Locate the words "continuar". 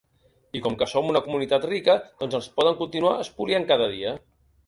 2.81-3.13